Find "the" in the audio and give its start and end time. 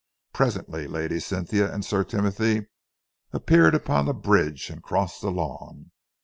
4.07-4.15, 5.21-5.29